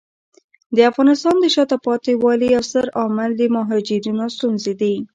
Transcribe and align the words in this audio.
د 0.75 0.77
افغانستان 0.89 1.35
د 1.39 1.45
شاته 1.55 1.77
پاتې 1.85 2.11
والي 2.23 2.47
یو 2.55 2.63
ستر 2.69 2.87
عامل 2.99 3.31
د 3.37 3.41
مهاجرینو 3.55 4.25
ستونزې 4.35 4.73
دي. 4.81 4.95